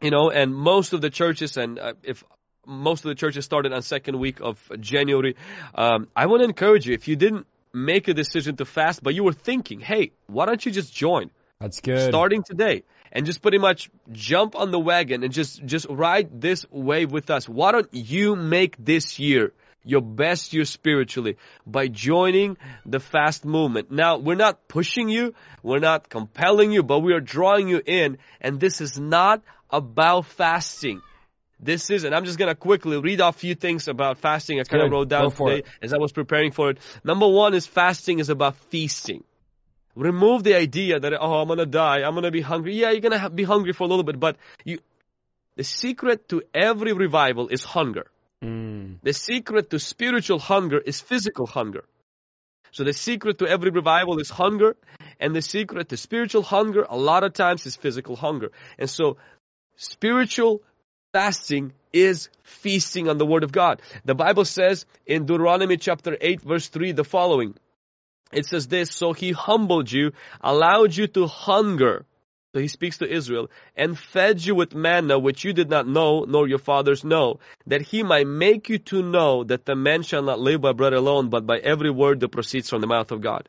[0.00, 2.22] you know, and most of the churches and uh, if
[2.66, 5.36] most of the churches started on second week of January,
[5.74, 9.14] um, I want to encourage you if you didn't make a decision to fast, but
[9.14, 11.30] you were thinking, hey, why don't you just join?
[11.60, 12.08] That's good.
[12.08, 16.64] Starting today and just pretty much jump on the wagon and just just ride this
[16.70, 17.48] wave with us.
[17.48, 19.52] Why don't you make this year
[19.84, 23.90] your best year spiritually by joining the fast movement.
[23.90, 28.18] Now, we're not pushing you, we're not compelling you, but we are drawing you in,
[28.40, 31.00] and this is not about fasting.
[31.62, 34.64] This is, and I'm just gonna quickly read off a few things about fasting I
[34.64, 35.66] kind of wrote down today it.
[35.82, 36.78] as I was preparing for it.
[37.04, 39.24] Number one is fasting is about feasting.
[39.94, 42.76] Remove the idea that, oh, I'm gonna die, I'm gonna be hungry.
[42.76, 44.78] Yeah, you're gonna be hungry for a little bit, but you,
[45.56, 48.06] the secret to every revival is hunger.
[48.42, 48.96] Mm.
[49.02, 51.84] The secret to spiritual hunger is physical hunger.
[52.72, 54.76] So the secret to every revival is hunger,
[55.18, 58.52] and the secret to spiritual hunger a lot of times is physical hunger.
[58.78, 59.18] And so
[59.76, 60.62] spiritual
[61.12, 63.82] fasting is feasting on the Word of God.
[64.04, 67.54] The Bible says in Deuteronomy chapter 8 verse 3 the following.
[68.32, 72.06] It says this, so he humbled you, allowed you to hunger
[72.52, 76.24] so he speaks to Israel, and fed you with manna which you did not know,
[76.24, 80.22] nor your fathers know, that he might make you to know that the man shall
[80.22, 83.20] not live by bread alone, but by every word that proceeds from the mouth of
[83.20, 83.48] God.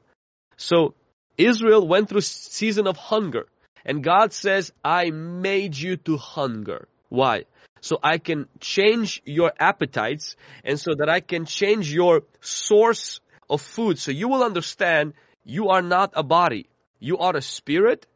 [0.58, 0.94] So
[1.36, 3.48] Israel went through season of hunger,
[3.84, 6.88] and God says, I made you to hunger.
[7.12, 7.44] Why?
[7.82, 13.20] So I can change your appetites, and so that I can change your source
[13.50, 14.00] of food.
[14.00, 16.70] So you will understand you are not a body.
[17.00, 18.08] You are a spirit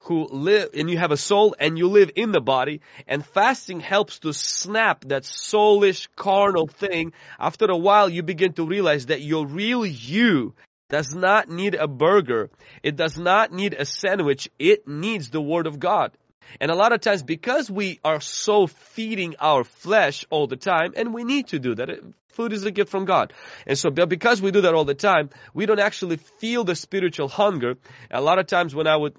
[0.00, 3.78] who live and you have a soul and you live in the body and fasting
[3.78, 9.22] helps to snap that soulish carnal thing after a while you begin to realize that
[9.22, 10.54] your real you
[10.90, 12.50] does not need a burger
[12.82, 16.12] it does not need a sandwich it needs the word of god
[16.60, 20.92] and a lot of times because we are so feeding our flesh all the time
[20.96, 21.90] and we need to do that
[22.28, 23.32] food is a gift from god
[23.66, 27.28] and so because we do that all the time we don't actually feel the spiritual
[27.28, 27.74] hunger
[28.10, 29.14] a lot of times when i would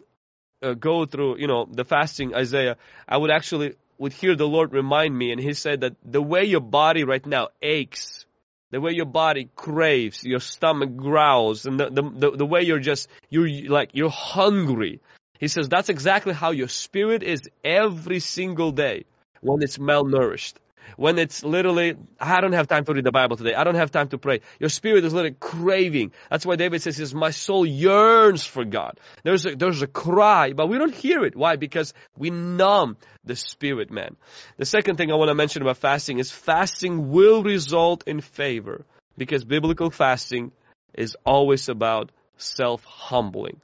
[0.62, 4.74] uh, go through, you know, the fasting Isaiah, I would actually would hear the Lord
[4.74, 8.26] remind me, and He said that the way your body right now aches,
[8.72, 12.80] the way your body craves, your stomach growls, and the the the, the way you're
[12.80, 15.00] just you're like you're hungry.
[15.40, 19.06] He says that's exactly how your spirit is every single day
[19.42, 20.54] when it's malnourished
[20.98, 23.54] when it's literally, I don't have time to read the Bible today.
[23.54, 24.42] I don't have time to pray.
[24.60, 26.12] Your spirit is literally craving.
[26.30, 29.00] That's why David says, my soul yearns for God.
[29.24, 31.36] There's a, there's a cry, but we don't hear it.
[31.36, 31.56] Why?
[31.56, 34.16] Because we numb the spirit, man.
[34.58, 38.86] The second thing I want to mention about fasting is fasting will result in favor
[39.18, 40.52] because biblical fasting
[40.94, 43.62] is always about self-humbling.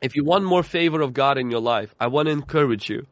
[0.00, 3.06] If you want more favor of God in your life, I want to encourage you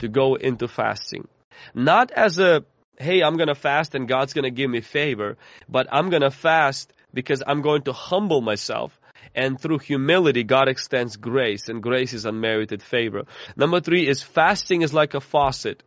[0.00, 1.28] to go into fasting.
[1.74, 2.64] Not as a,
[2.98, 5.36] hey, I'm going to fast and God's going to give me favor,
[5.68, 8.98] but I'm going to fast because I'm going to humble myself.
[9.34, 13.24] And through humility, God extends grace, and grace is unmerited favor.
[13.56, 15.82] Number three is fasting is like a faucet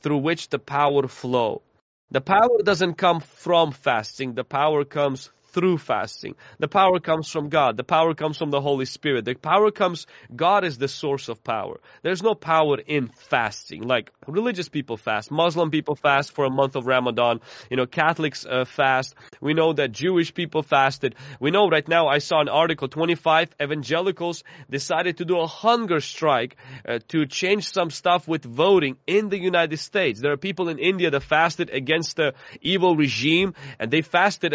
[0.00, 1.62] through which the power flow.
[2.10, 4.34] The power doesn't come from fasting.
[4.34, 6.34] The power comes through fasting.
[6.58, 7.76] The power comes from God.
[7.76, 9.24] The power comes from the Holy Spirit.
[9.24, 11.80] The power comes, God is the source of power.
[12.02, 13.82] There's no power in fasting.
[13.82, 17.40] Like religious people fast, Muslim people fast for a month of Ramadan,
[17.70, 19.14] you know, Catholics uh, fast.
[19.40, 21.14] We know that Jewish people fasted.
[21.40, 26.00] We know right now, I saw an article, 25 evangelicals decided to do a hunger
[26.00, 26.56] strike
[26.88, 30.20] uh, to change some stuff with voting in the United States.
[30.20, 34.50] There are people in India that fasted against the evil regime and they fasted as